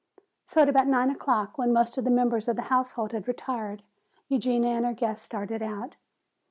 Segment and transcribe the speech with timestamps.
[0.45, 3.83] So at about nine o'clock, when most of the members of the household had retired,
[4.29, 5.95] Eugenia and her guest started out.